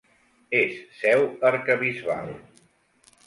És 0.59 0.77
seu 1.01 1.21
arquebisbal. 1.49 2.31